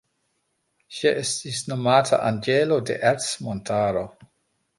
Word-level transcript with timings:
Ŝi 0.99 1.07
estis 1.23 1.59
nomata 1.73 2.19
anĝelo 2.31 2.81
de 2.89 2.97
Ercmontaro. 3.11 4.05